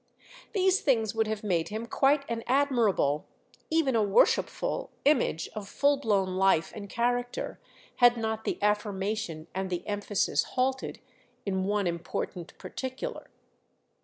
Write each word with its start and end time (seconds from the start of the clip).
These 0.53 0.79
things 0.81 1.13
would 1.13 1.27
have 1.27 1.43
made 1.43 1.69
him 1.69 1.85
quite 1.85 2.25
an 2.27 2.43
admirable, 2.47 3.27
even 3.69 3.95
a 3.95 4.01
worshipful, 4.01 4.89
image 5.05 5.47
of 5.53 5.69
full 5.69 5.97
blown 5.97 6.37
life 6.37 6.73
and 6.75 6.89
character, 6.89 7.59
had 7.97 8.17
not 8.17 8.43
the 8.43 8.57
affirmation 8.63 9.45
and 9.53 9.69
the 9.69 9.85
emphasis 9.87 10.43
halted 10.55 10.99
in 11.45 11.65
one 11.65 11.85
important 11.85 12.57
particular. 12.57 13.29